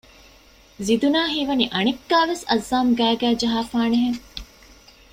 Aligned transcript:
ޒިދުނާ 0.85 1.21
ހީވަނީ 1.33 1.65
އަނެއްކާވެސް 1.73 2.43
އައްޒާމް 2.49 2.91
ގައިގައި 2.99 3.37
ޖަހައިފާނެހެން 3.41 4.19